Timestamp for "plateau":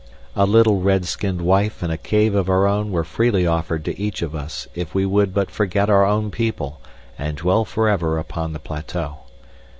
8.59-9.17